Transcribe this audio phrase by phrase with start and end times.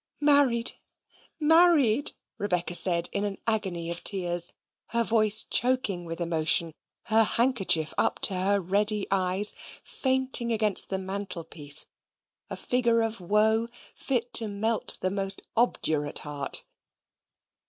[0.19, 0.71] "Married!
[1.39, 4.51] married!" Rebecca said, in an agony of tears
[4.87, 9.53] her voice choking with emotion, her handkerchief up to her ready eyes,
[9.83, 11.85] fainting against the mantelpiece
[12.49, 16.65] a figure of woe fit to melt the most obdurate heart.